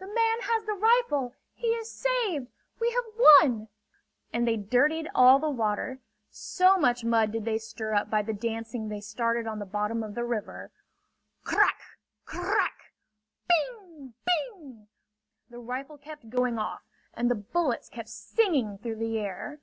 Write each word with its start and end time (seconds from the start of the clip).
"The 0.00 0.08
man 0.08 0.40
has 0.40 0.64
the 0.66 0.72
rifle! 0.72 1.36
He 1.52 1.68
is 1.68 1.88
saved! 1.88 2.48
We 2.80 2.90
have 2.90 3.04
won!" 3.16 3.68
And 4.32 4.48
they 4.48 4.56
dirtied 4.56 5.08
all 5.14 5.38
the 5.38 5.48
water, 5.48 6.00
so 6.28 6.76
much 6.76 7.04
mud 7.04 7.30
did 7.30 7.44
they 7.44 7.58
stir 7.58 7.94
up 7.94 8.10
by 8.10 8.22
the 8.22 8.32
dancing 8.32 8.88
they 8.88 9.00
started 9.00 9.46
on 9.46 9.60
the 9.60 9.64
bottom 9.64 10.02
of 10.02 10.16
the 10.16 10.24
river. 10.24 10.72
C 11.46 11.54
r 11.54 11.62
r 11.62 11.68
r 11.68 11.68
ack! 11.68 11.80
C 12.28 12.36
r 12.36 12.44
r 12.44 12.58
ack! 12.62 12.92
Bing 13.48 13.64
g 13.68 14.06
g! 14.08 14.14
Bing 14.26 14.60
g 14.72 14.82
g! 14.86 14.88
The 15.50 15.60
rifle 15.60 15.98
kept 15.98 16.30
going 16.30 16.58
off 16.58 16.82
and 17.16 17.30
the 17.30 17.36
bullets 17.36 17.88
kept 17.88 18.08
singing 18.08 18.78
through 18.78 18.96
the 18.96 19.20
air. 19.20 19.60